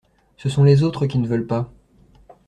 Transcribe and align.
Ce 0.35 0.49
sont 0.49 0.63
les 0.63 0.81
autres 0.81 1.05
qui 1.05 1.19
ne 1.19 1.27
veulent 1.27 1.45
pas. 1.45 1.71